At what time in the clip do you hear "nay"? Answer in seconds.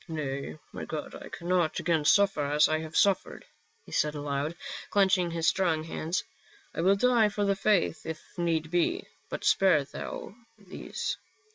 0.07-0.57